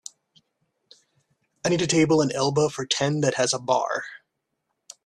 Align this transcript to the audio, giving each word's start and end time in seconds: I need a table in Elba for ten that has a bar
I 1.63 1.69
need 1.69 1.83
a 1.83 1.85
table 1.85 2.23
in 2.23 2.31
Elba 2.31 2.71
for 2.71 2.87
ten 2.87 3.21
that 3.21 3.35
has 3.35 3.53
a 3.53 3.59
bar 3.59 4.03